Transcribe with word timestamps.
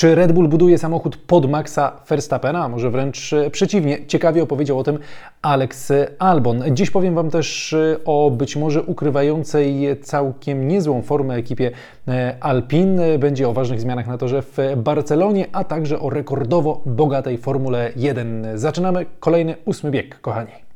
Czy 0.00 0.14
Red 0.14 0.32
Bull 0.32 0.48
buduje 0.48 0.78
samochód 0.78 1.16
pod 1.16 1.50
Maxa 1.50 2.00
Verstappena? 2.08 2.68
Może 2.68 2.90
wręcz 2.90 3.32
e, 3.32 3.50
przeciwnie. 3.50 4.06
Ciekawie 4.06 4.42
opowiedział 4.42 4.78
o 4.78 4.84
tym 4.84 4.98
Alex 5.42 5.92
Albon. 6.18 6.62
Dziś 6.72 6.90
powiem 6.90 7.14
Wam 7.14 7.30
też 7.30 7.72
e, 7.72 7.96
o 8.04 8.30
być 8.30 8.56
może 8.56 8.82
ukrywającej 8.82 9.96
całkiem 10.02 10.68
niezłą 10.68 11.02
formę 11.02 11.34
ekipie 11.34 11.70
e, 12.08 12.36
Alpine. 12.40 13.18
Będzie 13.18 13.48
o 13.48 13.52
ważnych 13.52 13.80
zmianach 13.80 14.06
na 14.06 14.18
torze 14.18 14.42
w 14.42 14.56
Barcelonie, 14.76 15.46
a 15.52 15.64
także 15.64 16.00
o 16.00 16.10
rekordowo 16.10 16.82
bogatej 16.86 17.38
Formule 17.38 17.92
1. 17.96 18.46
Zaczynamy 18.54 19.06
kolejny 19.18 19.54
ósmy 19.64 19.90
bieg, 19.90 20.20
kochani. 20.20 20.69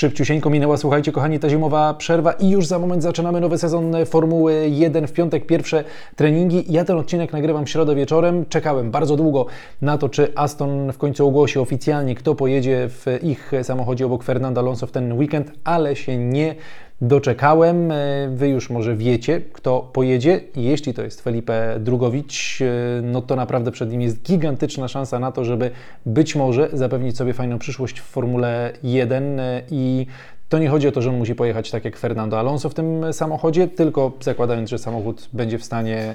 Szybciusieńko 0.00 0.50
minęła, 0.50 0.76
słuchajcie, 0.76 1.12
kochani, 1.12 1.38
ta 1.38 1.48
zimowa 1.48 1.94
przerwa 1.94 2.32
i 2.32 2.50
już 2.50 2.66
za 2.66 2.78
moment 2.78 3.02
zaczynamy 3.02 3.40
nowy 3.40 3.58
sezon 3.58 3.92
Formuły 4.06 4.68
1. 4.68 5.06
W 5.06 5.12
piątek 5.12 5.46
pierwsze 5.46 5.84
treningi. 6.16 6.64
Ja 6.68 6.84
ten 6.84 6.98
odcinek 6.98 7.32
nagrywam 7.32 7.66
w 7.66 7.70
środę 7.70 7.94
wieczorem. 7.94 8.46
Czekałem 8.48 8.90
bardzo 8.90 9.16
długo 9.16 9.46
na 9.82 9.98
to, 9.98 10.08
czy 10.08 10.32
Aston 10.34 10.92
w 10.92 10.98
końcu 10.98 11.26
ogłosi 11.26 11.58
oficjalnie, 11.58 12.14
kto 12.14 12.34
pojedzie 12.34 12.88
w 12.88 13.06
ich 13.22 13.52
samochodzie 13.62 14.06
obok 14.06 14.24
Fernanda 14.24 14.60
Alonso 14.60 14.86
w 14.86 14.90
ten 14.90 15.12
weekend, 15.12 15.52
ale 15.64 15.96
się 15.96 16.16
nie 16.16 16.54
doczekałem. 17.00 17.92
E, 17.92 17.96
wy 18.34 18.48
już 18.48 18.70
może 18.70 18.96
wiecie, 18.96 19.40
kto 19.52 19.90
pojedzie. 19.92 20.40
Jeśli 20.56 20.94
to 20.94 21.02
jest 21.02 21.20
Felipe 21.20 21.76
Drugowicz, 21.80 22.58
e, 22.62 23.02
no 23.02 23.22
to 23.22 23.36
naprawdę 23.36 23.70
przed 23.70 23.90
nim 23.90 24.00
jest 24.00 24.22
gigantyczna 24.22 24.88
szansa 24.88 25.18
na 25.18 25.32
to, 25.32 25.44
żeby 25.44 25.70
być 26.06 26.36
może 26.36 26.68
zapewnić 26.72 27.16
sobie 27.16 27.32
fajną 27.32 27.58
przyszłość 27.58 28.00
w 28.00 28.04
Formule 28.04 28.72
1 28.82 29.40
e, 29.40 29.62
i 29.70 30.06
to 30.48 30.58
nie 30.58 30.68
chodzi 30.68 30.88
o 30.88 30.92
to, 30.92 31.02
że 31.02 31.10
on 31.10 31.16
musi 31.16 31.34
pojechać 31.34 31.70
tak 31.70 31.84
jak 31.84 31.96
Fernando 31.96 32.38
Alonso 32.38 32.68
w 32.68 32.74
tym 32.74 33.12
samochodzie, 33.12 33.68
tylko 33.68 34.12
zakładając, 34.20 34.70
że 34.70 34.78
samochód 34.78 35.28
będzie 35.32 35.58
w 35.58 35.64
stanie 35.64 36.14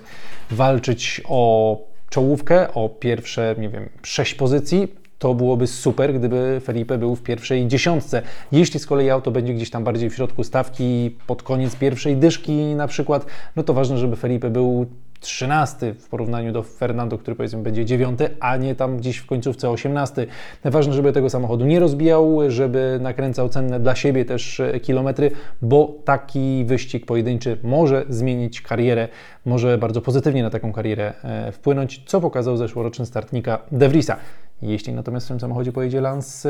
walczyć 0.51 1.21
o 1.25 1.77
czołówkę, 2.09 2.73
o 2.73 2.89
pierwsze, 2.89 3.55
nie 3.57 3.69
wiem, 3.69 3.89
sześć 4.03 4.35
pozycji, 4.35 5.04
to 5.19 5.33
byłoby 5.33 5.67
super, 5.67 6.13
gdyby 6.13 6.61
Felipe 6.63 6.97
był 6.97 7.15
w 7.15 7.23
pierwszej 7.23 7.67
dziesiątce. 7.67 8.21
Jeśli 8.51 8.79
z 8.79 8.85
kolei 8.85 9.09
auto 9.09 9.31
będzie 9.31 9.53
gdzieś 9.53 9.69
tam 9.69 9.83
bardziej 9.83 10.09
w 10.09 10.15
środku 10.15 10.43
stawki, 10.43 11.17
pod 11.27 11.43
koniec 11.43 11.75
pierwszej 11.75 12.17
dyszki 12.17 12.75
na 12.75 12.87
przykład, 12.87 13.25
no 13.55 13.63
to 13.63 13.73
ważne, 13.73 13.97
żeby 13.97 14.15
Felipe 14.15 14.49
był 14.49 14.85
13 15.19 15.93
w 15.93 16.09
porównaniu 16.09 16.51
do 16.51 16.63
Fernando, 16.63 17.17
który 17.17 17.35
powiedzmy 17.35 17.63
będzie 17.63 17.85
9, 17.85 18.19
a 18.39 18.57
nie 18.57 18.75
tam 18.75 18.97
gdzieś 18.97 19.17
w 19.17 19.25
końcówce 19.25 19.69
18. 19.69 20.27
Ważne, 20.63 20.93
żeby 20.93 21.11
tego 21.11 21.29
samochodu 21.29 21.65
nie 21.65 21.79
rozbijał, 21.79 22.39
żeby 22.47 22.97
nakręcał 23.01 23.49
cenne 23.49 23.79
dla 23.79 23.95
siebie 23.95 24.25
też 24.25 24.61
kilometry, 24.81 25.31
bo 25.61 25.95
taki 26.05 26.65
wyścig 26.65 27.05
pojedynczy 27.05 27.57
może 27.63 28.05
zmienić 28.09 28.61
karierę, 28.61 29.07
może 29.45 29.77
bardzo 29.77 30.01
pozytywnie 30.01 30.43
na 30.43 30.49
taką 30.49 30.73
karierę 30.73 31.13
e, 31.23 31.51
wpłynąć, 31.51 32.03
co 32.05 32.21
pokazał 32.21 32.57
zeszłoroczny 32.57 33.05
startnika 33.05 33.59
De 33.71 33.89
Vriesa. 33.89 34.17
Jeśli 34.61 34.93
natomiast 34.93 35.25
w 35.25 35.29
tym 35.29 35.39
samochodzie 35.39 35.71
pojedzie 35.71 36.01
Lance 36.01 36.49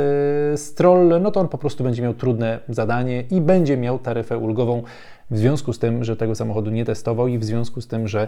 e, 0.54 0.58
Stroll, 0.58 1.22
no 1.22 1.32
to 1.32 1.40
on 1.40 1.48
po 1.48 1.58
prostu 1.58 1.84
będzie 1.84 2.04
miał 2.04 2.14
trudne 2.14 2.60
zadanie 2.70 3.24
i 3.32 3.42
będzie 3.42 3.78
miał 3.78 4.00
taryfę 4.00 4.38
ulgową 4.38 4.84
w 5.32 5.38
związku 5.38 5.74
z 5.74 5.80
tym, 5.80 6.04
że 6.04 6.16
tego 6.18 6.36
samochodu 6.36 6.72
nie 6.72 6.86
testował 6.86 7.28
i 7.28 7.38
w 7.38 7.44
związku 7.44 7.82
z 7.82 7.88
tym, 7.88 8.08
że 8.08 8.28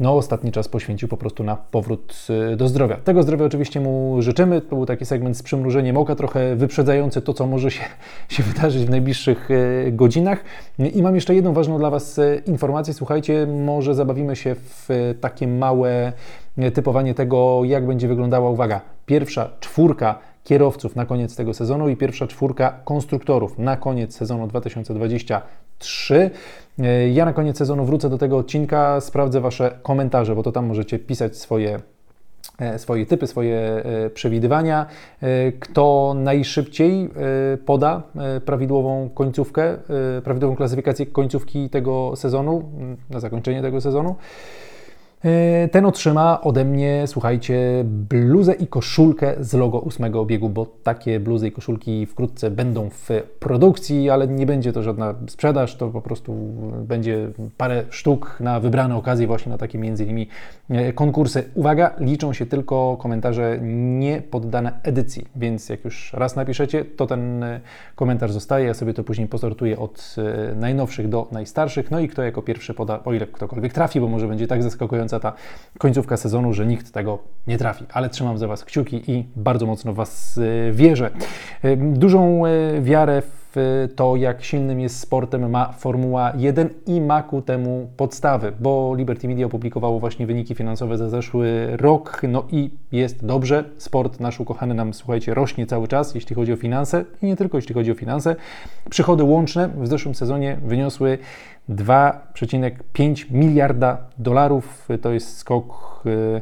no, 0.00 0.16
ostatni 0.16 0.52
czas 0.52 0.68
poświęcił 0.68 1.08
po 1.08 1.16
prostu 1.16 1.44
na 1.44 1.56
powrót 1.56 2.26
e, 2.52 2.56
do 2.56 2.68
zdrowia. 2.68 2.96
Tego 2.96 3.22
zdrowia 3.22 3.44
oczywiście 3.44 3.80
mu 3.80 4.22
życzymy. 4.22 4.60
To 4.60 4.76
był 4.76 4.86
taki 4.86 5.06
segment 5.06 5.36
z 5.36 5.42
przymrużeniem 5.42 5.96
oka, 5.96 6.14
trochę 6.14 6.56
wyprzedzający 6.56 7.22
to, 7.22 7.34
co 7.34 7.46
może 7.46 7.70
się, 7.70 7.84
się 8.28 8.42
wydarzyć 8.42 8.84
w 8.84 8.90
najbliższych 8.90 9.48
e, 9.50 9.92
godzinach. 9.92 10.44
I 10.94 11.02
mam 11.02 11.14
jeszcze 11.14 11.34
jedną 11.34 11.52
ważną 11.52 11.78
dla 11.78 11.90
Was 11.90 12.20
informację. 12.46 12.94
Słuchajcie, 12.94 13.46
może 13.46 13.94
zabawimy 13.94 14.36
się 14.36 14.54
w 14.54 15.14
takie 15.20 15.48
małe 15.48 16.12
typowanie 16.74 17.14
tego, 17.14 17.60
jak 17.64 17.86
będzie 17.86 18.08
wyglądała, 18.08 18.50
uwaga, 18.50 18.80
pierwsza 19.06 19.50
czwórka 19.60 20.18
kierowców 20.44 20.96
na 20.96 21.06
koniec 21.06 21.36
tego 21.36 21.54
sezonu 21.54 21.88
i 21.88 21.96
pierwsza 21.96 22.26
czwórka 22.26 22.80
konstruktorów 22.84 23.58
na 23.58 23.76
koniec 23.76 24.16
sezonu 24.16 24.48
2023. 25.78 26.30
Ja 27.14 27.24
na 27.24 27.32
koniec 27.32 27.58
sezonu 27.58 27.84
wrócę 27.84 28.10
do 28.10 28.18
tego 28.18 28.38
odcinka, 28.38 29.00
sprawdzę 29.00 29.40
Wasze 29.40 29.78
komentarze, 29.82 30.34
bo 30.34 30.42
to 30.42 30.52
tam 30.52 30.66
możecie 30.66 30.98
pisać 30.98 31.36
swoje 31.36 31.80
e, 32.58 32.78
swoje 32.78 33.06
typy, 33.06 33.26
swoje 33.26 33.56
e, 33.56 34.10
przewidywania. 34.10 34.86
E, 35.22 35.52
kto 35.52 36.14
najszybciej 36.16 37.10
poda 37.66 38.02
prawidłową 38.44 39.10
końcówkę, 39.14 39.76
prawidłową 40.24 40.56
klasyfikację 40.56 41.06
końcówki 41.06 41.70
tego 41.70 42.16
sezonu, 42.16 42.62
na 43.10 43.20
zakończenie 43.20 43.62
tego 43.62 43.80
sezonu. 43.80 44.16
E, 45.24 45.68
ten 45.68 45.86
otrzyma 45.86 46.40
ode 46.40 46.64
mnie, 46.64 47.04
słuchajcie, 47.06 47.84
bluzę 47.84 48.52
i 48.54 48.66
koszulkę 48.66 49.34
z 49.40 49.54
logo 49.54 49.78
ósmego 49.78 50.24
biegu, 50.24 50.48
bo 50.48 50.66
takie 50.82 51.20
bluzy 51.20 51.48
i 51.48 51.52
koszulki 51.52 52.06
wkrótce 52.06 52.50
będą 52.50 52.90
w 52.90 53.08
produkcji, 53.38 54.10
ale 54.10 54.28
nie 54.28 54.46
będzie 54.46 54.72
to 54.72 54.82
żadna 54.82 55.14
sprzedaż, 55.28 55.76
to 55.76 55.88
po 55.88 56.00
prostu 56.00 56.32
będzie 56.82 57.30
parę 57.56 57.84
sztuk 57.90 58.36
na 58.40 58.60
wybrane 58.60 58.96
okazje, 58.96 59.26
właśnie 59.26 59.52
na 59.52 59.58
takie 59.58 59.78
między 59.78 60.04
innymi 60.04 60.28
e, 60.70 60.92
konkursy. 60.92 61.44
Uwaga, 61.54 61.94
liczą 62.00 62.32
się 62.32 62.46
tylko 62.46 62.96
komentarze 63.00 63.58
nie 63.62 64.22
poddane 64.22 64.80
edycji, 64.82 65.26
więc 65.36 65.68
jak 65.68 65.84
już 65.84 66.12
raz 66.12 66.36
napiszecie, 66.36 66.84
to 66.84 67.06
ten 67.06 67.42
e, 67.42 67.60
komentarz 67.94 68.32
zostaje, 68.32 68.66
ja 68.66 68.74
sobie 68.74 68.94
to 68.94 69.04
później 69.04 69.28
posortuję 69.28 69.78
od 69.78 70.16
najnowszych 70.56 71.08
do 71.08 71.28
najstarszych, 71.32 71.90
no 71.90 72.00
i 72.00 72.08
kto 72.08 72.22
jako 72.22 72.42
pierwszy 72.42 72.74
poda, 72.74 73.00
o 73.04 73.12
ile 73.12 73.26
ktokolwiek 73.26 73.72
trafi, 73.72 74.00
bo 74.00 74.08
może 74.08 74.28
będzie 74.28 74.46
tak 74.46 74.62
zaskakująca 75.08 75.20
ta 75.20 75.32
końcówka 75.78 76.16
sezonu, 76.16 76.52
że 76.52 76.66
nikt 76.66 76.92
tego 76.92 77.18
nie 77.46 77.58
trafi. 77.58 77.84
Ale 77.92 78.08
trzymam 78.08 78.38
za 78.38 78.46
Was 78.48 78.64
kciuki 78.64 79.10
i 79.10 79.24
bardzo 79.36 79.66
mocno 79.66 79.92
w 79.92 79.96
Was 79.96 80.38
y, 80.38 80.72
wierzę. 80.72 81.10
Y, 81.64 81.76
dużą 81.76 82.46
y, 82.46 82.82
wiarę 82.82 83.22
w 83.22 83.35
to, 83.96 84.16
jak 84.16 84.44
silnym 84.44 84.80
jest 84.80 85.00
sportem, 85.00 85.50
ma 85.50 85.72
Formuła 85.72 86.32
1 86.36 86.68
i 86.86 87.00
ma 87.00 87.22
ku 87.22 87.42
temu 87.42 87.88
podstawy, 87.96 88.52
bo 88.60 88.94
Liberty 88.94 89.28
Media 89.28 89.46
opublikowało 89.46 90.00
właśnie 90.00 90.26
wyniki 90.26 90.54
finansowe 90.54 90.98
za 90.98 91.08
zeszły 91.08 91.68
rok, 91.76 92.20
no 92.28 92.44
i 92.50 92.70
jest 92.92 93.26
dobrze. 93.26 93.64
Sport 93.78 94.20
nasz 94.20 94.40
ukochany 94.40 94.74
nam, 94.74 94.94
słuchajcie, 94.94 95.34
rośnie 95.34 95.66
cały 95.66 95.88
czas, 95.88 96.14
jeśli 96.14 96.36
chodzi 96.36 96.52
o 96.52 96.56
finanse 96.56 97.04
i 97.22 97.26
nie 97.26 97.36
tylko 97.36 97.58
jeśli 97.58 97.74
chodzi 97.74 97.92
o 97.92 97.94
finanse. 97.94 98.36
Przychody 98.90 99.24
łączne 99.24 99.68
w 99.68 99.86
zeszłym 99.86 100.14
sezonie 100.14 100.58
wyniosły 100.62 101.18
2,5 101.68 103.30
miliarda 103.30 103.98
dolarów. 104.18 104.88
To 105.02 105.12
jest 105.12 105.36
skok 105.36 106.02
y, 106.06 106.40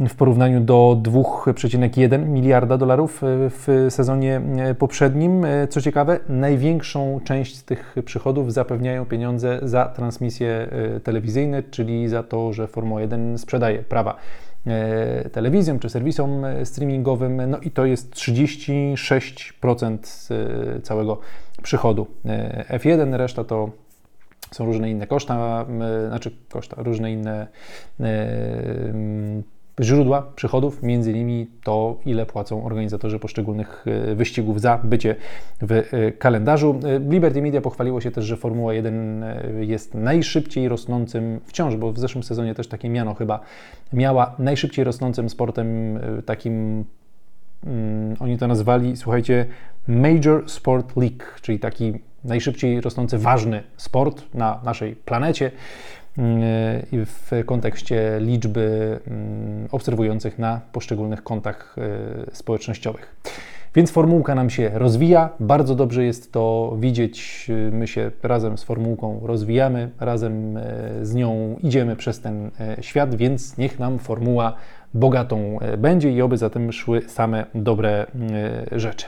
w 0.00 0.14
porównaniu 0.14 0.60
do 0.60 1.00
2,1 1.02 2.28
miliarda 2.28 2.78
dolarów 2.78 3.22
y, 3.22 3.26
w 3.50 3.86
sezonie 3.90 4.40
y, 4.70 4.74
poprzednim. 4.74 5.46
Co 5.70 5.80
ciekawe, 5.80 6.20
największą 6.28 7.20
część 7.24 7.56
z 7.56 7.64
tych 7.64 7.96
przychodów 8.04 8.52
zapewniają 8.52 9.06
pieniądze 9.06 9.60
za 9.62 9.84
transmisje 9.84 10.68
telewizyjne, 11.04 11.62
czyli 11.62 12.08
za 12.08 12.22
to, 12.22 12.52
że 12.52 12.66
Formuła 12.66 13.00
1 13.00 13.38
sprzedaje 13.38 13.78
prawa 13.78 14.16
telewizjom 15.32 15.78
czy 15.78 15.88
serwisom 15.88 16.44
streamingowym, 16.64 17.50
no 17.50 17.58
i 17.58 17.70
to 17.70 17.86
jest 17.86 18.14
36% 18.14 19.98
całego 20.82 21.20
przychodu 21.62 22.06
F1, 22.68 23.16
reszta 23.16 23.44
to 23.44 23.70
są 24.50 24.64
różne 24.64 24.90
inne 24.90 25.06
koszta, 25.06 25.66
znaczy 26.08 26.30
koszta, 26.50 26.82
różne 26.82 27.12
inne 27.12 27.46
źródła 29.80 30.22
przychodów, 30.36 30.82
między 30.82 31.12
innymi 31.12 31.46
to, 31.64 31.98
ile 32.06 32.26
płacą 32.26 32.64
organizatorzy 32.64 33.18
poszczególnych 33.18 33.84
e, 33.86 34.14
wyścigów 34.14 34.60
za 34.60 34.78
bycie 34.84 35.16
w 35.62 35.72
e, 35.72 36.12
kalendarzu. 36.12 36.80
E, 36.84 36.98
Liberty 37.10 37.42
Media 37.42 37.60
pochwaliło 37.60 38.00
się 38.00 38.10
też, 38.10 38.24
że 38.24 38.36
Formuła 38.36 38.74
1 38.74 39.24
jest 39.60 39.94
najszybciej 39.94 40.68
rosnącym 40.68 41.40
wciąż, 41.46 41.76
bo 41.76 41.92
w 41.92 41.98
zeszłym 41.98 42.22
sezonie 42.22 42.54
też 42.54 42.68
takie 42.68 42.88
miano 42.88 43.14
chyba 43.14 43.40
miała, 43.92 44.34
najszybciej 44.38 44.84
rosnącym 44.84 45.30
sportem 45.30 45.98
takim 46.26 46.84
mm, 47.66 48.16
oni 48.20 48.38
to 48.38 48.46
nazwali, 48.46 48.96
słuchajcie, 48.96 49.46
Major 49.88 50.50
Sport 50.50 50.96
League, 50.96 51.24
czyli 51.42 51.58
taki 51.58 51.92
najszybciej 52.24 52.80
rosnący 52.80 53.18
ważny 53.18 53.62
sport 53.76 54.34
na 54.34 54.60
naszej 54.64 54.96
planecie 54.96 55.50
w 57.06 57.42
kontekście 57.46 58.18
liczby 58.20 58.98
mm, 59.06 59.68
obserwujących 59.72 60.38
na 60.38 60.60
poszczególnych 60.72 61.22
kontach 61.22 61.76
e, 61.78 62.36
społecznościowych. 62.36 63.16
Więc 63.74 63.90
formułka 63.90 64.34
nam 64.34 64.50
się 64.50 64.70
rozwija. 64.74 65.30
Bardzo 65.40 65.74
dobrze 65.74 66.04
jest 66.04 66.32
to 66.32 66.76
widzieć. 66.80 67.48
My 67.72 67.86
się 67.86 68.10
razem 68.22 68.58
z 68.58 68.62
formułką 68.62 69.20
rozwijamy, 69.22 69.90
razem 70.00 70.58
z 71.02 71.14
nią 71.14 71.56
idziemy 71.62 71.96
przez 71.96 72.20
ten 72.20 72.50
świat, 72.80 73.14
więc 73.14 73.58
niech 73.58 73.78
nam 73.78 73.98
formuła 73.98 74.56
bogatą 74.94 75.58
będzie 75.78 76.12
i 76.12 76.22
oby 76.22 76.36
za 76.36 76.50
tym 76.50 76.72
szły 76.72 77.02
same 77.06 77.46
dobre 77.54 78.06
rzeczy. 78.72 79.06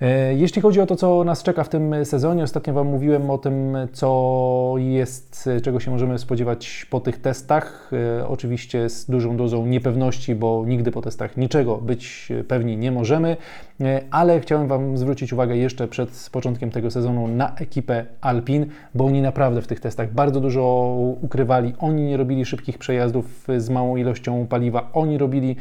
E, 0.00 0.34
jeśli 0.34 0.62
chodzi 0.62 0.80
o 0.80 0.86
to, 0.86 0.96
co 0.96 1.24
nas 1.24 1.42
czeka 1.42 1.64
w 1.64 1.68
tym 1.68 2.04
sezonie, 2.04 2.42
ostatnio 2.42 2.74
Wam 2.74 2.86
mówiłem 2.86 3.30
o 3.30 3.38
tym, 3.38 3.76
co 3.92 4.74
jest, 4.78 5.48
czego 5.62 5.80
się 5.80 5.90
możemy 5.90 6.18
spodziewać 6.18 6.86
po 6.90 7.00
tych 7.00 7.20
testach. 7.20 7.90
E, 8.18 8.28
oczywiście 8.28 8.90
z 8.90 9.10
dużą 9.10 9.36
dozą 9.36 9.66
niepewności, 9.66 10.34
bo 10.34 10.64
nigdy 10.66 10.90
po 10.90 11.02
testach 11.02 11.36
niczego 11.36 11.76
być 11.76 12.32
pewni 12.48 12.76
nie 12.76 12.92
możemy, 12.92 13.36
e, 13.80 14.02
ale 14.10 14.40
chciałem 14.40 14.68
Wam 14.68 14.98
zwrócić 14.98 15.32
uwagę 15.32 15.56
jeszcze 15.56 15.88
przed 15.88 16.28
początkiem 16.32 16.70
tego 16.70 16.90
sezonu 16.90 17.28
na 17.28 17.54
ekipę 17.54 18.06
Alpin, 18.20 18.66
bo 18.94 19.04
oni 19.04 19.22
naprawdę 19.22 19.62
w 19.62 19.66
tych 19.66 19.80
testach 19.80 20.12
bardzo 20.12 20.40
dużo 20.40 20.94
ukrywali. 21.20 21.74
Oni 21.78 22.02
nie 22.02 22.16
robili 22.16 22.44
szybkich 22.44 22.78
przejazdów 22.78 23.46
z 23.58 23.70
małą 23.70 23.96
ilością 23.96 24.46
paliwa, 24.46 24.90
oni 24.92 25.18
robili 25.18 25.56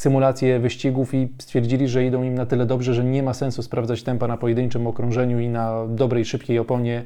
symulacje 0.00 0.58
wyścigów 0.58 1.14
i 1.14 1.28
stwierdzili, 1.38 1.88
że 1.88 2.04
idą 2.04 2.22
im 2.22 2.34
na 2.34 2.46
tyle 2.46 2.66
dobrze, 2.66 2.94
że 2.94 3.04
nie 3.04 3.22
ma 3.22 3.34
sensu 3.34 3.62
sprawdzać 3.62 4.02
tempa 4.02 4.26
na 4.26 4.36
pojedynczym 4.36 4.86
okrążeniu 4.86 5.40
i 5.40 5.48
na 5.48 5.86
dobrej, 5.88 6.24
szybkiej 6.24 6.58
oponie 6.58 7.04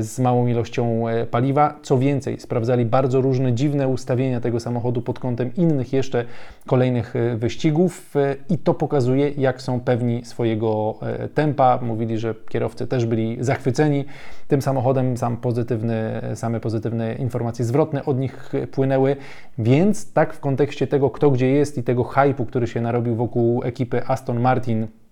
z 0.00 0.18
małą 0.18 0.46
ilością 0.46 1.08
e, 1.08 1.26
paliwa. 1.26 1.78
Co 1.82 1.98
więcej, 1.98 2.40
sprawdzali 2.40 2.84
bardzo 2.84 3.20
różne 3.20 3.52
dziwne 3.52 3.88
ustawienia 3.88 4.40
tego 4.40 4.60
samochodu 4.60 5.02
pod 5.02 5.18
kątem 5.18 5.54
innych 5.54 5.92
jeszcze 5.92 6.24
kolejnych 6.66 7.16
e, 7.16 7.36
wyścigów 7.36 8.14
i 8.50 8.58
to 8.58 8.74
pokazuje, 8.74 9.30
jak 9.30 9.62
są 9.62 9.80
pewni 9.80 10.24
swojego 10.24 10.98
tempa. 11.34 11.78
Mówili, 11.82 12.18
że 12.18 12.34
kierowcy 12.48 12.86
też 12.86 13.06
byli 13.06 13.36
zachwyceni 13.40 14.04
tym 14.48 14.62
samochodem, 14.62 15.16
sam 15.16 15.36
pozytywny, 15.36 16.20
same 16.34 16.60
pozytywne 16.60 17.14
informacje 17.14 17.64
zwrotne 17.64 18.04
od 18.04 18.18
nich 18.18 18.52
płynęły, 18.72 19.16
więc 19.58 20.12
tak 20.12 20.34
w 20.34 20.40
kontekście 20.40 20.86
tego, 20.86 21.10
kto 21.10 21.30
gdzie 21.30 21.48
jest 21.48 21.78
i 21.78 21.82
tego 21.82 22.04
hypu, 22.04 22.46
który 22.46 22.66
się 22.66 22.80
narobił 22.80 23.16
wokół 23.16 23.62
ekipy 23.64 24.06
Aston 24.06 24.40
Martin 24.40 24.86
E, 24.86 25.05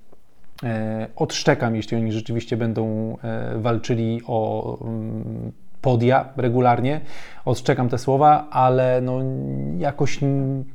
odszczekam, 1.16 1.76
jeśli 1.76 1.96
oni 1.96 2.12
rzeczywiście 2.12 2.56
będą 2.56 3.16
e, 3.22 3.58
walczyli 3.58 4.20
o 4.26 4.78
mm, 4.80 5.52
podia 5.80 6.28
regularnie. 6.36 7.00
Odszczekam 7.44 7.88
te 7.88 7.98
słowa, 7.98 8.46
ale 8.50 9.00
no 9.00 9.18
jakoś 9.78 10.18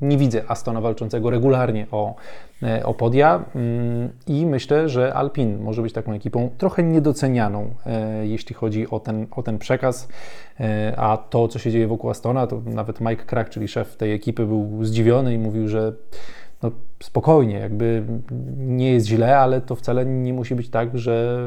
nie 0.02 0.18
widzę 0.18 0.42
Astona 0.48 0.82
walczącego 0.82 1.30
regularnie 1.30 1.88
o, 1.92 2.16
e, 2.64 2.86
o 2.86 2.94
podia 2.94 3.46
mm, 3.56 4.10
i 4.28 4.46
myślę, 4.46 4.90
że 4.90 5.14
Alpin 5.14 5.60
może 5.60 5.82
być 5.82 5.94
taką 5.94 6.14
ekipą 6.14 6.50
trochę 6.58 6.84
niedocenianą, 6.84 7.74
jeśli 8.24 8.56
chodzi 8.56 8.90
o 8.90 9.00
ten, 9.00 9.28
o 9.32 9.44
ten 9.44 9.58
przekaz, 9.58 10.08
a 10.98 11.18
to, 11.30 11.48
co 11.48 11.60
się 11.60 11.72
dzieje 11.72 11.88
wokół 11.88 12.10
Astona, 12.10 12.48
to 12.48 12.62
nawet 12.66 13.02
Mike 13.02 13.26
Crack, 13.26 13.50
czyli 13.50 13.68
szef 13.68 13.98
tej 13.98 14.14
ekipy, 14.14 14.46
był 14.46 14.84
zdziwiony 14.84 15.34
i 15.34 15.38
mówił, 15.38 15.68
że 15.68 15.94
no, 16.64 16.72
spokojnie, 17.04 17.56
jakby 17.56 18.04
nie 18.58 18.92
jest 18.92 19.08
źle, 19.08 19.38
ale 19.38 19.62
to 19.62 19.76
wcale 19.76 20.06
nie 20.06 20.34
musi 20.34 20.56
być 20.56 20.70
tak, 20.70 20.98
że 20.98 21.40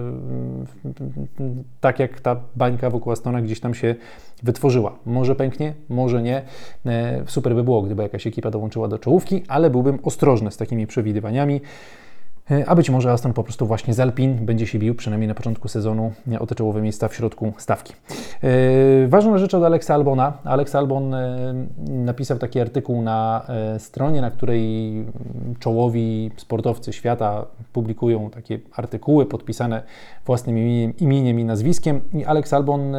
tak 1.80 1.98
jak 1.98 2.20
ta 2.20 2.40
bańka 2.56 2.90
wokół 2.90 3.12
Astona 3.12 3.42
gdzieś 3.42 3.60
tam 3.60 3.74
się 3.74 3.94
wytworzyła. 4.42 4.98
Może 5.06 5.34
pęknie, 5.34 5.74
może 5.88 6.22
nie. 6.22 6.42
E, 6.86 7.22
super 7.26 7.54
by 7.54 7.64
było, 7.64 7.82
gdyby 7.82 8.02
jakaś 8.02 8.26
ekipa 8.26 8.50
dołączyła 8.50 8.88
do 8.88 8.98
czołówki, 8.98 9.42
ale 9.48 9.70
byłbym 9.70 9.98
ostrożny 10.02 10.50
z 10.50 10.56
takimi 10.56 10.86
przewidywaniami. 10.86 11.60
E, 12.50 12.68
a 12.68 12.74
być 12.74 12.90
może 12.90 13.12
Aston 13.12 13.32
po 13.32 13.44
prostu 13.44 13.66
właśnie 13.66 13.94
z 13.94 14.00
Alpin 14.00 14.46
będzie 14.46 14.66
się 14.66 14.78
bił, 14.78 14.94
przynajmniej 14.94 15.28
na 15.28 15.34
początku 15.34 15.68
sezonu, 15.68 16.12
o 16.40 16.46
te 16.46 16.54
czołowe 16.54 16.82
miejsca 16.82 17.08
w 17.08 17.14
środku 17.14 17.52
stawki. 17.58 17.94
E, 18.42 19.08
ważna 19.08 19.38
rzecz 19.38 19.54
od 19.54 19.64
Alexa 19.64 19.94
Albona. 19.94 20.32
Alex 20.44 20.74
Albon 20.74 21.14
e, 21.14 21.54
napisał 21.88 22.38
taki 22.38 22.60
artykuł 22.60 23.02
na 23.02 23.46
stronie, 23.78 24.20
na 24.20 24.30
której 24.30 24.92
czołowi 25.58 26.30
sportowcy 26.36 26.92
świata 26.92 27.46
publikują 27.72 28.30
takie 28.30 28.58
artykuły 28.76 29.26
podpisane 29.26 29.82
własnym 30.26 30.58
imieniem 30.98 31.40
i 31.40 31.44
nazwiskiem. 31.44 32.00
I 32.14 32.24
Alex 32.24 32.52
Albon, 32.52 32.96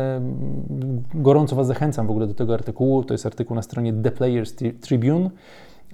gorąco 1.13 1.55
Was 1.55 1.67
zachęcam 1.67 2.07
w 2.07 2.09
ogóle 2.09 2.27
do 2.27 2.33
tego 2.33 2.53
artykułu. 2.53 3.03
To 3.03 3.13
jest 3.13 3.25
artykuł 3.25 3.55
na 3.55 3.61
stronie 3.61 3.93
The 3.93 4.11
Players 4.11 4.55
Tribune. 4.81 5.29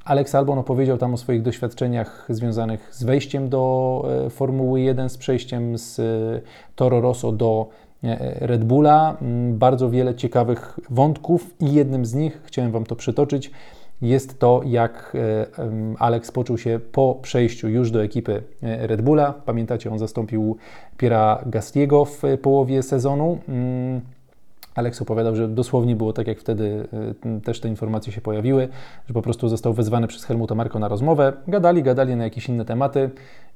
Alex 0.10 0.36
Albon 0.36 0.58
opowiedział 0.58 0.98
tam 0.98 1.14
o 1.14 1.18
swoich 1.18 1.42
doświadczeniach 1.42 2.26
związanych 2.30 2.90
z 2.92 3.04
wejściem 3.04 3.50
do 3.50 4.06
e, 4.26 4.30
Formuły 4.30 4.82
1, 4.82 5.10
z 5.10 5.18
przejściem 5.18 5.78
z 5.78 6.00
e, 6.00 6.04
Toro 6.76 7.02
Rosso 7.02 7.32
do 7.32 7.70
e, 8.04 8.48
Red 8.48 8.64
Bulla. 8.64 9.18
Mm, 9.22 9.58
bardzo 9.58 9.90
wiele 9.90 10.16
ciekawych 10.16 10.80
wątków 10.90 11.56
i 11.60 11.74
jednym 11.74 12.06
z 12.06 12.14
nich, 12.14 12.42
chciałem 12.46 12.72
Wam 12.72 12.86
to 12.86 12.96
przytoczyć, 12.96 13.52
jest 14.02 14.40
to, 14.40 14.62
jak 14.66 15.18
Alex 16.00 16.32
poczuł 16.32 16.58
się 16.58 16.80
po 16.92 17.20
przejściu 17.22 17.70
już 17.70 17.92
do 17.92 18.04
ekipy 18.04 18.44
Red 18.62 19.02
Bulla. 19.02 19.34
Pamiętacie, 19.46 19.92
on 19.92 20.00
zastąpił 20.00 20.58
Piera 20.98 21.44
Gastiego 21.46 22.06
w 22.06 22.22
połowie 22.42 22.84
sezonu. 22.84 23.38
Alex 24.80 25.02
opowiadał, 25.02 25.36
że 25.36 25.48
dosłownie 25.48 25.96
było 25.96 26.14
tak, 26.14 26.28
jak 26.28 26.40
wtedy 26.40 26.88
y, 27.38 27.42
też 27.42 27.60
te 27.60 27.70
informacje 27.70 28.14
się 28.14 28.22
pojawiły, 28.22 28.68
że 29.08 29.14
po 29.14 29.22
prostu 29.22 29.50
został 29.50 29.74
wezwany 29.74 30.08
przez 30.08 30.24
Helmuta 30.24 30.56
Marko 30.56 30.80
na 30.80 30.88
rozmowę, 30.88 31.34
gadali, 31.48 31.84
gadali 31.84 32.16
na 32.16 32.24
jakieś 32.24 32.50
inne 32.50 32.66
tematy 32.66 33.10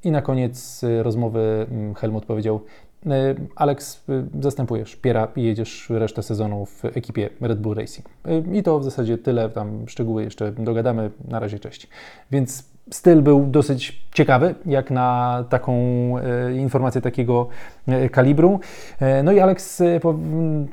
i 0.04 0.12
na 0.12 0.22
koniec 0.22 0.84
y, 0.84 1.04
rozmowy 1.04 1.68
mm, 1.72 1.96
Helmut 1.96 2.26
powiedział, 2.26 2.62
y, 3.06 3.10
Alex, 3.56 4.04
zastępujesz 4.42 4.96
Piera 4.96 5.28
i 5.36 5.44
jedziesz 5.44 5.90
resztę 5.90 6.24
sezonu 6.24 6.66
w 6.66 6.86
ekipie 6.86 7.30
Red 7.42 7.60
Bull 7.60 7.76
Racing. 7.76 8.10
I 8.54 8.64
to 8.64 8.80
w 8.80 8.84
zasadzie 8.84 9.18
tyle, 9.18 9.50
tam 9.50 9.88
szczegóły 9.88 10.24
jeszcze 10.24 10.52
dogadamy, 10.52 11.12
na 11.28 11.40
razie 11.40 11.60
cześć. 11.60 11.88
Więc 12.32 12.73
styl 12.92 13.22
był 13.22 13.46
dosyć 13.46 14.04
ciekawy, 14.14 14.56
jak 14.66 14.92
na 14.92 15.44
taką 15.50 15.74
e, 16.18 16.56
informację 16.56 17.02
takiego 17.02 17.48
e, 17.88 18.10
kalibru. 18.10 18.60
E, 19.00 19.24
no 19.24 19.32
i 19.32 19.40
Alex 19.40 19.84
po, 20.02 20.16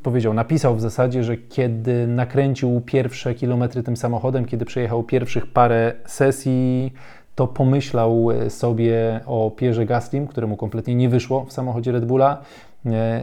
powiedział, 0.03 0.35
napisał 0.35 0.77
w 0.77 0.81
zasadzie, 0.81 1.25
że 1.25 1.37
kiedy 1.37 2.07
nakręcił 2.07 2.83
pierwsze 2.87 3.35
kilometry 3.35 3.83
tym 3.83 3.97
samochodem, 3.97 4.45
kiedy 4.45 4.65
przejechał 4.65 5.03
pierwszych 5.03 5.47
parę 5.47 5.93
sesji, 6.07 6.93
to 7.35 7.47
pomyślał 7.47 8.29
sobie 8.49 9.21
o 9.27 9.51
Pierze 9.57 9.87
Gaslim, 9.87 10.27
któremu 10.27 10.57
kompletnie 10.57 10.95
nie 10.95 11.09
wyszło 11.09 11.45
w 11.45 11.53
samochodzie 11.53 11.93
Red 11.93 12.05
Bulla 12.05 12.43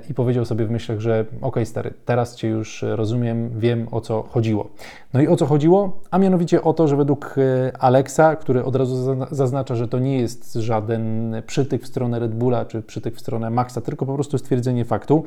i 0.09 0.13
powiedział 0.13 0.45
sobie 0.45 0.65
w 0.65 0.71
myślach, 0.71 1.00
że 1.00 1.25
ok, 1.42 1.56
stary, 1.63 1.94
teraz 2.06 2.36
Cię 2.36 2.48
już 2.48 2.86
rozumiem, 2.88 3.50
wiem 3.59 3.88
o 3.92 4.01
co 4.01 4.24
chodziło. 4.24 4.69
No 5.13 5.21
i 5.21 5.27
o 5.27 5.36
co 5.36 5.45
chodziło? 5.45 6.01
A 6.12 6.18
mianowicie 6.18 6.63
o 6.63 6.74
to, 6.74 6.88
że 6.88 6.95
według 6.95 7.36
e, 7.38 7.77
Alexa, 7.77 8.36
który 8.36 8.63
od 8.63 8.75
razu 8.75 9.18
zaznacza, 9.31 9.75
że 9.75 9.88
to 9.88 10.00
nie 10.00 10.19
jest 10.19 10.54
żaden 10.54 11.36
przytyk 11.48 11.83
w 11.83 11.88
stronę 11.88 12.19
Red 12.19 12.36
Bulla 12.36 12.65
czy 12.65 12.81
przytyk 12.81 13.15
w 13.15 13.19
stronę 13.19 13.50
Maxa, 13.50 13.81
tylko 13.81 14.06
po 14.06 14.13
prostu 14.13 14.38
stwierdzenie 14.38 14.86
faktu. 14.86 15.24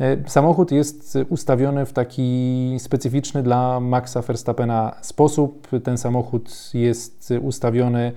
E, 0.00 0.16
samochód 0.26 0.72
jest 0.72 1.18
ustawiony 1.28 1.86
w 1.86 1.92
taki 1.92 2.76
specyficzny 2.78 3.42
dla 3.42 3.80
Maxa 3.80 4.22
Verstappena 4.22 4.96
sposób. 5.00 5.68
Ten 5.84 5.98
samochód 5.98 6.74
jest 6.74 7.32
ustawiony 7.42 8.00
e, 8.00 8.12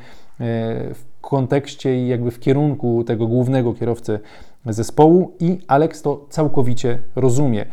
w 0.94 1.06
kontekście 1.22 2.00
i 2.04 2.08
jakby 2.08 2.32
w 2.32 2.40
kierunku 2.40 3.04
tego 3.04 3.28
głównego 3.28 3.74
kierowcy 3.74 4.20
zespołu 4.74 5.32
i 5.40 5.60
Alex 5.68 6.02
to 6.02 6.26
całkowicie 6.30 7.00
rozumie. 7.16 7.66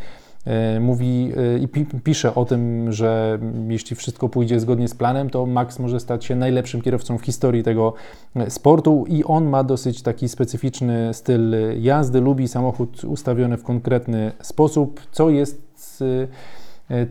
E, 0.45 0.79
mówi 0.79 1.31
e, 1.55 1.59
i 1.59 1.67
pisze 2.03 2.35
o 2.35 2.45
tym, 2.45 2.91
że 2.91 3.39
jeśli 3.67 3.95
wszystko 3.95 4.29
pójdzie 4.29 4.59
zgodnie 4.59 4.87
z 4.87 4.95
planem, 4.95 5.29
to 5.29 5.45
Max 5.45 5.79
może 5.79 5.99
stać 5.99 6.25
się 6.25 6.35
najlepszym 6.35 6.81
kierowcą 6.81 7.17
w 7.17 7.21
historii 7.21 7.63
tego 7.63 7.93
e, 8.35 8.49
sportu 8.49 9.05
i 9.07 9.23
on 9.23 9.45
ma 9.45 9.63
dosyć 9.63 10.01
taki 10.01 10.29
specyficzny 10.29 11.13
styl 11.13 11.55
jazdy, 11.81 12.21
lubi 12.21 12.47
samochód 12.47 13.03
ustawiony 13.03 13.57
w 13.57 13.63
konkretny 13.63 14.31
sposób, 14.41 15.01
co 15.11 15.29
jest 15.29 15.65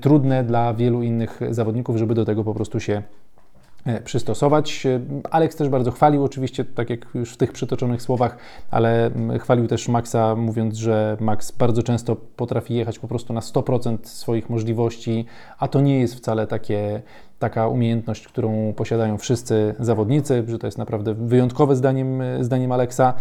trudne 0.01 0.45
dla 0.45 0.75
wielu 0.75 1.03
innych 1.03 1.41
zawodników, 1.51 1.97
żeby 1.97 2.15
do 2.15 2.25
tego 2.25 2.45
po 2.45 2.55
prostu 2.55 2.81
się 2.81 3.03
przystosować. 4.05 4.87
E, 4.87 5.01
Alex 5.31 5.57
też 5.57 5.69
bardzo 5.69 5.91
chwalił, 5.91 6.25
oczywiście, 6.25 6.65
tak 6.65 6.91
jak 6.91 7.07
już 7.15 7.33
w 7.33 7.37
tych 7.37 7.53
przytoczonych 7.53 8.03
słowach, 8.03 8.37
ale 8.71 9.11
chwalił 9.41 9.67
też 9.67 9.89
Maxa, 9.89 10.37
mówiąc, 10.37 10.77
że 10.77 11.17
Max 11.21 11.51
bardzo 11.51 11.83
często 11.83 12.17
potrafi 12.17 12.75
jechać 12.75 12.99
po 12.99 13.09
prostu 13.09 13.33
na 13.33 13.41
100% 13.41 13.99
swoich 14.03 14.51
możliwości, 14.51 15.27
a 15.59 15.69
to 15.69 15.81
nie 15.81 16.01
jest 16.01 16.15
wcale 16.15 16.47
takie, 16.47 17.03
taka 17.39 17.69
umiejętność, 17.69 18.29
którą 18.29 18.73
posiadają 18.73 19.19
wszyscy 19.19 19.75
zawodnicy, 19.79 20.45
że 20.49 20.59
to 20.59 20.67
jest 20.67 20.79
naprawdę 20.79 21.15
wyjątkowe 21.15 21.77
zdaniem, 21.77 22.23
zdaniem 22.41 22.73
Alexa. 22.73 23.15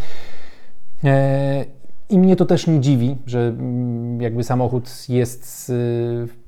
I 2.14 2.20
mnie 2.20 2.36
to 2.36 2.46
też 2.46 2.68
nie 2.68 2.80
dziwi, 2.80 3.16
że 3.26 3.40
mm, 3.40 4.22
jakby 4.22 4.44
samochód 4.44 5.10
jest 5.10 5.72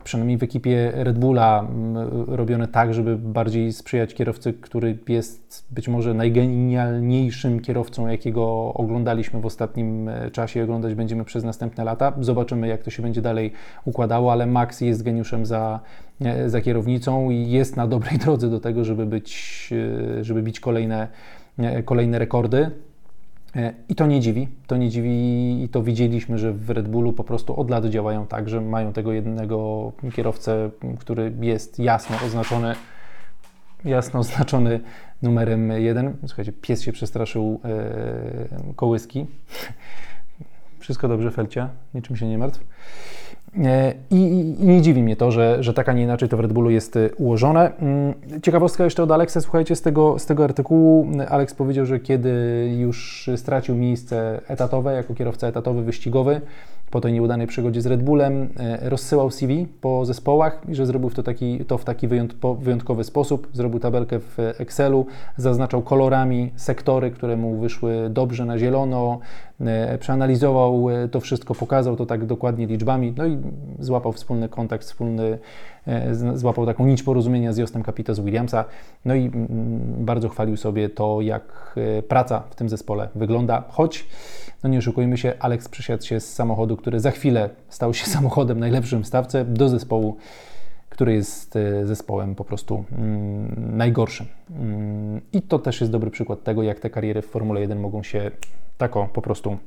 przynajmniej 0.03 0.37
w 0.37 0.43
ekipie 0.43 0.91
Red 0.95 1.19
Bulla 1.19 1.59
mm, 1.59 1.97
robione 2.27 2.67
tak, 2.67 2.93
żeby 2.93 3.17
bardziej 3.17 3.73
sprzyjać 3.73 4.13
kierowcy, 4.13 4.53
który 4.53 4.97
jest 5.07 5.65
być 5.71 5.87
może 5.87 6.13
najgenialniejszym 6.13 7.59
kierowcą, 7.59 8.07
jakiego 8.07 8.73
oglądaliśmy 8.73 9.41
w 9.41 9.45
ostatnim 9.45 10.09
e, 10.09 10.31
czasie, 10.31 10.63
oglądać 10.63 10.95
będziemy 10.95 11.25
przez 11.25 11.43
następne 11.43 11.83
lata. 11.83 12.13
Zobaczymy, 12.19 12.67
jak 12.67 12.83
to 12.83 12.89
się 12.91 13.03
będzie 13.03 13.21
dalej 13.21 13.51
układało, 13.85 14.31
ale 14.31 14.45
Max 14.45 14.81
jest 14.81 15.03
geniuszem 15.03 15.45
za, 15.45 15.79
e, 16.21 16.49
za 16.49 16.61
kierownicą 16.61 17.29
i 17.29 17.49
jest 17.49 17.75
na 17.75 17.87
dobrej 17.87 18.17
drodze 18.25 18.49
do 18.49 18.59
tego, 18.59 18.85
żeby 18.85 19.05
być, 19.05 19.69
e, 20.19 20.23
żeby 20.23 20.43
bić 20.43 20.59
kolejne, 20.59 21.07
kolejne 21.85 22.19
rekordy. 22.19 22.71
E, 23.55 23.73
I 23.89 23.95
to 23.95 24.07
nie 24.07 24.19
dziwi, 24.19 24.47
to 24.67 24.77
nie 24.77 24.89
dziwi 24.89 25.63
i 25.63 25.69
to 25.69 25.83
widzieliśmy, 25.83 26.37
że 26.37 26.53
w 26.53 26.69
Red 26.69 26.87
Bullu 26.87 27.13
po 27.13 27.23
prostu 27.23 27.59
od 27.59 27.69
lat 27.69 27.85
działają 27.85 28.27
tak, 28.27 28.49
że 28.49 28.61
mają 28.61 28.93
tego 28.93 29.13
jednego 29.13 29.91
kierowcę, 30.15 30.69
który 30.99 31.33
jest 31.41 31.79
jasno 31.79 32.17
oznaczony, 32.25 32.75
jasno 33.85 34.19
oznaczony 34.19 34.79
numerem 35.21 35.71
jeden. 35.71 36.17
Słuchajcie, 36.27 36.51
pies 36.51 36.81
się 36.81 36.91
przestraszył 36.91 37.61
e, 37.63 38.73
kołyski. 38.75 39.25
Wszystko 40.85 41.07
dobrze, 41.07 41.31
Felcia, 41.31 41.69
niczym 41.93 42.15
się 42.15 42.27
nie 42.27 42.37
martw. 42.37 42.63
E, 43.63 43.93
I, 44.11 44.15
I, 44.61 44.65
nie 44.65 44.81
dziwi 44.81 45.03
mnie 45.03 45.15
to, 45.15 45.31
że, 45.31 45.63
że 45.63 45.73
tak, 45.73 45.89
a 45.89 45.93
nie 45.93 46.03
inaczej 46.03 46.29
to 46.29 46.37
w 46.37 46.39
Red 46.39 46.53
Bullu 46.53 46.69
jest 46.69 46.95
e, 46.95 47.09
ułożone. 47.17 47.77
Mm, 47.77 48.13
ciekawostka 48.41 48.83
jeszcze 48.83 49.03
od 49.03 49.11
Alexa, 49.11 49.41
słuchajcie, 49.41 49.75
z 49.75 49.81
tego, 49.81 50.19
z 50.19 50.25
tego 50.25 50.43
artykułu. 50.43 51.07
Alex 51.29 51.53
powiedział, 51.53 51.85
że 51.85 51.99
kiedy 51.99 52.31
już 52.77 53.29
stracił 53.35 53.75
miejsce 53.75 54.41
etatowe, 54.47 54.93
jako 54.93 55.13
kierowca 55.13 55.47
etatowy, 55.47 55.83
wyścigowy, 55.83 56.41
po 56.91 57.01
tej 57.01 57.13
nieudanej 57.13 57.47
przygodzie 57.47 57.81
z 57.81 57.85
Red 57.85 58.03
Bullem, 58.03 58.49
e, 58.59 58.89
rozsyłał 58.89 59.31
CV 59.31 59.67
po 59.81 60.05
zespołach 60.05 60.61
i 60.67 60.75
że 60.75 60.85
zrobił 60.85 61.09
to, 61.09 61.23
taki, 61.23 61.65
to 61.65 61.77
w 61.77 61.85
taki 61.85 62.07
wyjątkowy 62.59 63.03
sposób. 63.03 63.47
Zrobił 63.53 63.79
tabelkę 63.79 64.19
w 64.19 64.39
Excelu, 64.39 65.05
zaznaczał 65.37 65.81
kolorami 65.81 66.51
sektory, 66.55 67.11
które 67.11 67.37
mu 67.37 67.57
wyszły 67.57 68.09
dobrze 68.09 68.45
na 68.45 68.57
zielono, 68.57 69.19
przeanalizował 69.99 70.89
e, 70.89 71.07
to 71.07 71.19
wszystko, 71.19 71.55
pokazał 71.55 71.95
to 71.95 72.05
tak 72.05 72.25
dokładnie 72.25 72.67
liczbami, 72.67 73.13
no 73.17 73.25
i 73.25 73.37
złapał 73.79 74.11
wspólny 74.11 74.49
kontakt, 74.49 74.83
wspólny, 74.83 75.37
złapał 76.33 76.65
taką 76.65 76.85
nić 76.85 77.03
porozumienia 77.03 77.53
z 77.53 77.57
Jostem 77.57 77.83
z 78.13 78.19
Williamsa, 78.19 78.65
no 79.05 79.15
i 79.15 79.25
mm, 79.25 79.47
bardzo 80.05 80.29
chwalił 80.29 80.57
sobie 80.57 80.89
to, 80.89 81.21
jak 81.21 81.75
praca 82.07 82.43
w 82.49 82.55
tym 82.55 82.69
zespole 82.69 83.09
wygląda, 83.15 83.63
choć 83.69 84.07
no 84.63 84.69
nie 84.69 84.77
oszukujmy 84.77 85.17
się, 85.17 85.33
Alex 85.39 85.69
przesiadł 85.69 86.03
się 86.03 86.19
z 86.19 86.33
samochodu, 86.33 86.77
który 86.77 86.99
za 86.99 87.11
chwilę 87.11 87.49
stał 87.69 87.93
się 87.93 88.05
samochodem 88.15 88.59
najlepszym 88.59 89.03
w 89.03 89.07
stawce, 89.07 89.45
do 89.45 89.69
zespołu, 89.69 90.17
który 90.95 91.13
jest 91.13 91.55
e, 91.55 91.85
zespołem 91.85 92.35
po 92.35 92.45
prostu 92.45 92.83
mm, 92.91 93.77
najgorszym. 93.77 94.25
Mm, 94.49 95.21
I 95.33 95.41
to 95.41 95.59
też 95.59 95.81
jest 95.81 95.91
dobry 95.91 96.11
przykład 96.11 96.43
tego, 96.43 96.63
jak 96.63 96.79
te 96.79 96.89
kariery 96.89 97.21
w 97.21 97.25
Formule 97.25 97.61
1 97.61 97.79
mogą 97.79 98.03
się 98.03 98.31
tako 98.77 99.09
po 99.13 99.21
prostu 99.21 99.57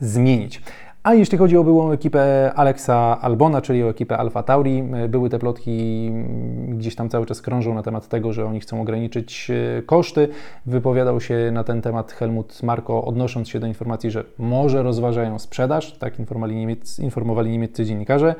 zmienić. 0.00 0.62
A 1.06 1.14
jeśli 1.14 1.38
chodzi 1.38 1.56
o 1.56 1.64
byłą 1.64 1.92
ekipę 1.92 2.52
Alexa 2.54 3.18
Albona, 3.20 3.62
czyli 3.62 3.82
o 3.82 3.90
ekipę 3.90 4.18
Alfa 4.18 4.42
Tauri, 4.42 4.84
e, 4.94 5.08
były 5.08 5.30
te 5.30 5.38
plotki 5.38 6.06
mm, 6.10 6.78
gdzieś 6.78 6.94
tam 6.94 7.08
cały 7.08 7.26
czas 7.26 7.42
krążą 7.42 7.74
na 7.74 7.82
temat 7.82 8.08
tego, 8.08 8.32
że 8.32 8.46
oni 8.46 8.60
chcą 8.60 8.80
ograniczyć 8.80 9.50
e, 9.50 9.82
koszty. 9.82 10.28
Wypowiadał 10.66 11.20
się 11.20 11.50
na 11.52 11.64
ten 11.64 11.82
temat 11.82 12.12
Helmut 12.12 12.62
Marko, 12.62 13.04
odnosząc 13.04 13.48
się 13.48 13.60
do 13.60 13.66
informacji, 13.66 14.10
że 14.10 14.24
może 14.38 14.82
rozważają 14.82 15.38
sprzedaż, 15.38 15.92
tak 15.92 16.18
informowali, 16.18 16.56
niemiec, 16.56 16.98
informowali 16.98 17.50
niemieccy 17.50 17.84
dziennikarze. 17.84 18.34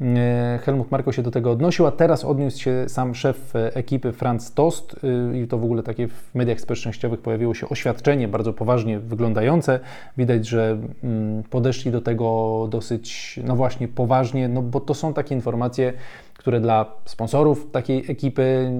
E, 0.00 0.58
Helmut 0.62 0.90
Marko 0.90 1.12
się 1.12 1.22
do 1.22 1.30
tego 1.30 1.50
odnosił, 1.50 1.86
a 1.86 1.90
teraz 1.90 2.24
odniósł 2.24 2.60
się 2.60 2.84
sam 2.88 3.14
szef 3.14 3.52
ekipy 3.54 4.12
Franz 4.12 4.54
Tost 4.54 4.96
i 5.34 5.46
to 5.46 5.58
w 5.58 5.64
ogóle 5.64 5.82
takie 5.82 6.08
w 6.08 6.34
mediach 6.34 6.60
społecznościowych 6.60 7.20
pojawiło 7.20 7.54
się 7.54 7.68
oświadczenie 7.68 8.28
bardzo 8.28 8.52
poważnie 8.52 8.98
wyglądające. 8.98 9.80
Widać, 10.16 10.48
że 10.48 10.78
mm, 11.04 11.42
podeszli 11.42 11.92
do 11.92 11.99
do 12.00 12.04
tego 12.04 12.66
dosyć, 12.70 13.40
no 13.44 13.56
właśnie, 13.56 13.88
poważnie, 13.88 14.48
no 14.48 14.62
bo 14.62 14.80
to 14.80 14.94
są 14.94 15.14
takie 15.14 15.34
informacje, 15.34 15.92
które 16.34 16.60
dla 16.60 16.86
sponsorów 17.04 17.70
takiej 17.70 18.10
ekipy 18.10 18.70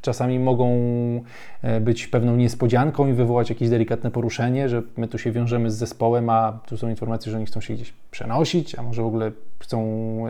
czasami 0.00 0.38
mogą 0.38 0.70
e, 1.62 1.80
być 1.80 2.06
pewną 2.06 2.36
niespodzianką 2.36 3.08
i 3.08 3.12
wywołać 3.12 3.50
jakieś 3.50 3.68
delikatne 3.68 4.10
poruszenie, 4.10 4.68
że 4.68 4.82
my 4.96 5.08
tu 5.08 5.18
się 5.18 5.32
wiążemy 5.32 5.70
z 5.70 5.74
zespołem, 5.74 6.30
a 6.30 6.58
tu 6.66 6.76
są 6.76 6.88
informacje, 6.88 7.32
że 7.32 7.36
oni 7.36 7.46
chcą 7.46 7.60
się 7.60 7.74
gdzieś 7.74 7.92
przenosić, 8.10 8.74
a 8.74 8.82
może 8.82 9.02
w 9.02 9.06
ogóle 9.06 9.32
chcą 9.58 9.80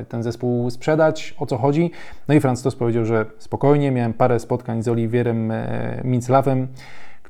ten 0.09 0.23
zespół 0.23 0.71
sprzedać, 0.71 1.35
o 1.39 1.47
co 1.47 1.59
chodzi. 1.59 1.91
No 2.29 2.35
i 2.35 2.41
Franz 2.41 2.63
Tos 2.63 2.77
powiedział, 2.77 3.05
że 3.05 3.27
spokojnie, 3.39 3.91
miałem 3.91 4.13
parę 4.13 4.41
spotkań 4.41 4.83
z 4.83 4.89
Oliwierem 4.89 5.51
e, 5.51 6.01
Minclawem, 6.05 6.69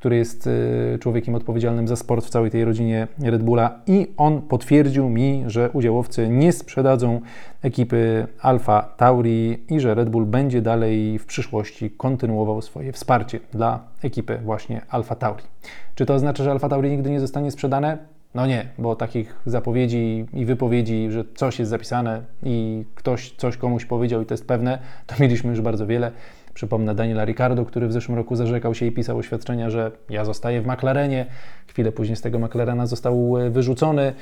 który 0.01 0.15
jest 0.15 0.47
y, 0.47 0.97
człowiekiem 1.01 1.35
odpowiedzialnym 1.35 1.87
za 1.87 1.95
sport 1.95 2.25
w 2.25 2.29
całej 2.29 2.51
tej 2.51 2.65
rodzinie 2.65 3.07
Red 3.23 3.43
Bulla 3.43 3.79
i 3.87 4.07
on 4.17 4.41
potwierdził 4.41 5.09
mi, 5.09 5.43
że 5.47 5.69
udziałowcy 5.69 6.29
nie 6.29 6.51
sprzedadzą 6.51 7.21
ekipy 7.61 8.27
Alfa 8.39 8.81
Tauri 8.97 9.63
i 9.69 9.79
że 9.79 9.95
Red 9.95 10.09
Bull 10.09 10.25
będzie 10.25 10.61
dalej 10.61 11.19
w 11.19 11.25
przyszłości 11.25 11.91
kontynuował 11.91 12.61
swoje 12.61 12.91
wsparcie 12.91 13.39
dla 13.51 13.79
ekipy 14.03 14.37
właśnie 14.37 14.81
Alfa 14.89 15.15
Tauri. 15.15 15.43
Czy 15.95 16.05
to 16.05 16.13
oznacza, 16.13 16.43
że 16.43 16.51
Alfa 16.51 16.69
Tauri 16.69 16.89
nigdy 16.91 17.09
nie 17.09 17.19
zostanie 17.19 17.51
sprzedane? 17.51 17.97
No 18.35 18.45
nie, 18.45 18.65
bo 18.77 18.95
takich 18.95 19.35
zapowiedzi 19.45 20.25
i 20.33 20.45
wypowiedzi, 20.45 21.11
że 21.11 21.23
coś 21.35 21.59
jest 21.59 21.71
zapisane 21.71 22.21
i 22.43 22.85
ktoś 22.95 23.31
coś 23.31 23.57
komuś 23.57 23.85
powiedział 23.85 24.21
i 24.21 24.25
to 24.25 24.33
jest 24.33 24.47
pewne, 24.47 24.79
to 25.07 25.15
mieliśmy 25.19 25.49
już 25.49 25.61
bardzo 25.61 25.87
wiele. 25.87 26.11
Przypomnę 26.53 26.95
Daniela 26.95 27.25
Ricardo, 27.25 27.65
który 27.65 27.87
w 27.87 27.93
zeszłym 27.93 28.17
roku 28.17 28.35
zarzekał 28.35 28.75
się 28.75 28.85
i 28.85 28.91
pisał 28.91 29.17
oświadczenia, 29.17 29.69
że 29.69 29.91
ja 30.09 30.25
zostaję 30.25 30.61
w 30.61 30.67
McLarenie. 30.67 31.25
Chwilę 31.67 31.91
później 31.91 32.15
z 32.15 32.21
tego 32.21 32.39
McLarena 32.39 32.85
został 32.85 33.37
e, 33.37 33.49
wyrzucony. 33.49 34.13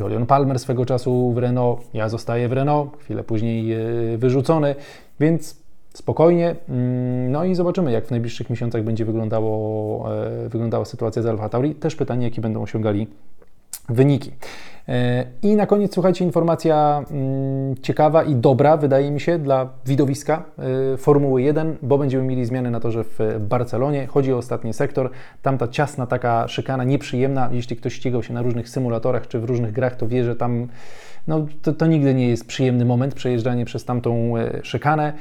Julian 0.00 0.26
Palmer 0.26 0.58
swego 0.58 0.86
czasu 0.86 1.32
w 1.32 1.38
Renault, 1.38 1.80
ja 1.94 2.08
zostaję 2.08 2.48
w 2.48 2.52
Renault. 2.52 2.96
Chwilę 2.96 3.24
później 3.24 3.72
e, 3.72 3.78
wyrzucony. 4.18 4.74
Więc 5.20 5.66
spokojnie. 5.94 6.56
Mm, 6.68 7.32
no 7.32 7.44
i 7.44 7.54
zobaczymy, 7.54 7.92
jak 7.92 8.06
w 8.06 8.10
najbliższych 8.10 8.50
miesiącach 8.50 8.82
będzie 8.82 9.04
wyglądało, 9.04 10.14
e, 10.44 10.48
wyglądała 10.48 10.84
sytuacja 10.84 11.22
z 11.22 11.26
Alfa 11.26 11.48
Tauri. 11.48 11.74
Też 11.74 11.96
pytanie, 11.96 12.24
jakie 12.24 12.40
będą 12.40 12.62
osiągali 12.62 13.06
wyniki. 13.88 14.32
E, 14.88 15.24
I 15.42 15.56
na 15.56 15.66
koniec, 15.66 15.94
słuchajcie, 15.94 16.24
informacja 16.24 17.04
mm, 17.10 17.76
ciekawa 17.82 18.22
i 18.22 18.34
dobra, 18.34 18.76
wydaje 18.76 19.10
mi 19.10 19.20
się, 19.20 19.38
dla 19.38 19.68
widowiska 19.86 20.42
e, 20.94 20.96
Formuły 20.96 21.42
1, 21.42 21.76
bo 21.82 21.98
będziemy 21.98 22.24
mieli 22.24 22.44
zmiany 22.44 22.70
na 22.70 22.80
torze 22.80 23.04
w 23.04 23.18
Barcelonie. 23.40 24.06
Chodzi 24.06 24.32
o 24.32 24.38
ostatni 24.38 24.72
sektor. 24.72 25.10
Tam 25.42 25.58
ta 25.58 25.68
ciasna 25.68 26.06
taka 26.06 26.48
szykana, 26.48 26.84
nieprzyjemna. 26.84 27.48
Jeśli 27.52 27.76
ktoś 27.76 27.94
ścigał 27.94 28.22
się 28.22 28.34
na 28.34 28.42
różnych 28.42 28.68
symulatorach 28.68 29.28
czy 29.28 29.38
w 29.38 29.44
różnych 29.44 29.72
grach, 29.72 29.96
to 29.96 30.08
wie, 30.08 30.24
że 30.24 30.36
tam 30.36 30.68
no, 31.26 31.46
to, 31.62 31.72
to 31.72 31.86
nigdy 31.86 32.14
nie 32.14 32.28
jest 32.28 32.46
przyjemny 32.46 32.84
moment 32.84 33.14
przejeżdżanie 33.14 33.64
przez 33.64 33.84
tamtą 33.84 34.36
e, 34.36 34.60
szykanę. 34.62 35.12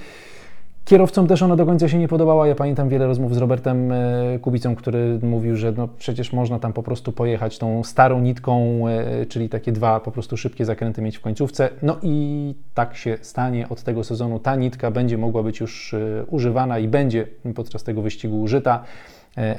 Kierowcom 0.86 1.28
też 1.28 1.42
ona 1.42 1.56
do 1.56 1.66
końca 1.66 1.90
się 1.90 1.98
nie 1.98 2.08
podobała. 2.08 2.48
Ja 2.48 2.56
pamiętam 2.56 2.90
wiele 2.90 3.08
rozmów 3.08 3.36
z 3.36 3.38
Robertem 3.38 3.92
e, 3.92 4.40
Kubicą, 4.42 4.76
który 4.76 5.20
mówił, 5.24 5.56
że 5.56 5.72
no 5.72 5.88
przecież 5.98 6.34
można 6.34 6.60
tam 6.60 6.74
po 6.74 6.84
prostu 6.84 7.12
pojechać 7.12 7.58
tą 7.58 7.84
starą 7.84 8.22
nitką, 8.22 8.84
e, 8.88 9.26
czyli 9.26 9.50
takie 9.50 9.72
dwa 9.72 10.00
po 10.00 10.12
prostu 10.12 10.38
szybkie 10.38 10.66
zakręty 10.66 11.02
mieć 11.02 11.18
w 11.18 11.22
końcówce. 11.22 11.70
No 11.82 11.98
i 12.02 12.56
tak 12.74 12.96
się 12.96 13.18
stanie 13.22 13.70
od 13.70 13.84
tego 13.84 14.04
sezonu. 14.04 14.40
Ta 14.40 14.56
nitka 14.56 14.92
będzie 14.92 15.18
mogła 15.18 15.44
być 15.44 15.60
już 15.60 15.94
e, 15.94 16.26
używana 16.28 16.80
i 16.80 16.88
będzie 16.88 17.28
podczas 17.56 17.84
tego 17.84 18.02
wyścigu 18.02 18.42
użyta. 18.42 18.84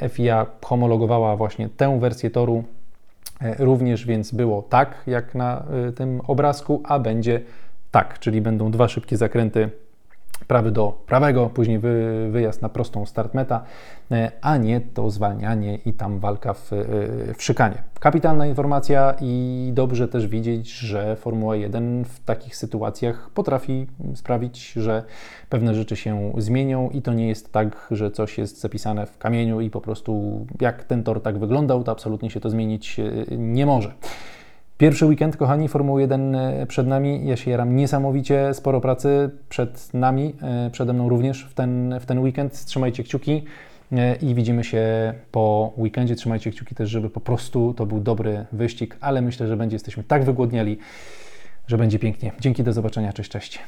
FIA 0.08 0.46
homologowała 0.64 1.36
właśnie 1.36 1.68
tę 1.68 2.00
wersję 2.00 2.30
toru 2.30 2.64
również, 3.58 4.06
więc 4.06 4.32
było 4.32 4.62
tak, 4.62 4.94
jak 5.06 5.34
na 5.34 5.64
tym 5.96 6.20
obrazku, 6.26 6.82
a 6.84 6.98
będzie 6.98 7.40
tak, 7.90 8.18
czyli 8.18 8.40
będą 8.40 8.70
dwa 8.70 8.88
szybkie 8.88 9.16
zakręty 9.16 9.70
prawy 10.46 10.70
do 10.70 10.98
prawego, 11.06 11.50
później 11.54 11.78
wy, 11.78 12.28
wyjazd 12.30 12.62
na 12.62 12.68
prostą 12.68 13.06
start 13.06 13.34
meta, 13.34 13.62
e, 14.10 14.32
a 14.40 14.56
nie 14.56 14.80
to 14.80 15.10
zwalnianie 15.10 15.78
i 15.86 15.92
tam 15.92 16.18
walka 16.18 16.54
w, 16.54 16.72
e, 16.72 16.76
w 17.34 17.42
szykanie. 17.42 17.82
Kapitalna 18.00 18.46
informacja 18.46 19.14
i 19.20 19.70
dobrze 19.74 20.08
też 20.08 20.26
widzieć, 20.26 20.70
że 20.70 21.16
Formuła 21.16 21.56
1 21.56 22.04
w 22.04 22.20
takich 22.24 22.56
sytuacjach 22.56 23.30
potrafi 23.30 23.86
sprawić, 24.14 24.72
że 24.72 25.02
pewne 25.48 25.74
rzeczy 25.74 25.96
się 25.96 26.32
zmienią 26.38 26.90
i 26.90 27.02
to 27.02 27.12
nie 27.12 27.28
jest 27.28 27.52
tak, 27.52 27.88
że 27.90 28.10
coś 28.10 28.38
jest 28.38 28.60
zapisane 28.60 29.06
w 29.06 29.18
kamieniu 29.18 29.60
i 29.60 29.70
po 29.70 29.80
prostu 29.80 30.46
jak 30.60 30.84
ten 30.84 31.02
tor 31.04 31.22
tak 31.22 31.38
wyglądał, 31.38 31.84
to 31.84 31.92
absolutnie 31.92 32.30
się 32.30 32.40
to 32.40 32.50
zmienić 32.50 33.00
e, 33.00 33.36
nie 33.36 33.66
może. 33.66 33.92
Pierwszy 34.78 35.06
weekend, 35.06 35.36
kochani, 35.36 35.68
Formuły 35.68 36.00
1 36.00 36.34
e, 36.34 36.66
przed 36.66 36.86
nami. 36.86 37.26
Ja 37.26 37.36
się 37.36 37.50
jaram 37.50 37.76
niesamowicie, 37.76 38.54
sporo 38.54 38.80
pracy 38.80 39.30
przed 39.48 39.94
nami, 39.94 40.34
e, 40.42 40.70
przede 40.70 40.92
mną 40.92 41.08
również 41.08 41.44
w 41.44 41.54
ten, 41.54 41.94
w 42.00 42.06
ten 42.06 42.18
weekend. 42.18 42.64
Trzymajcie 42.64 43.04
kciuki 43.04 43.44
e, 43.92 44.16
i 44.16 44.34
widzimy 44.34 44.64
się 44.64 44.84
po 45.30 45.72
weekendzie. 45.78 46.16
Trzymajcie 46.16 46.50
kciuki 46.50 46.74
też, 46.74 46.90
żeby 46.90 47.10
po 47.10 47.20
prostu 47.20 47.74
to 47.74 47.86
był 47.86 48.00
dobry 48.00 48.46
wyścig, 48.52 48.96
ale 49.00 49.22
myślę, 49.22 49.46
że 49.46 49.56
będzie 49.56 49.74
jesteśmy 49.74 50.04
tak 50.04 50.24
wygłodniali, 50.24 50.78
że 51.66 51.78
będzie 51.78 51.98
pięknie. 51.98 52.32
Dzięki, 52.40 52.62
do 52.62 52.72
zobaczenia, 52.72 53.12
cześć, 53.12 53.30
cześć. 53.30 53.58